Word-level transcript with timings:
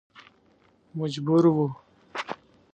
مجبور 0.99 1.45
و. 1.55 1.57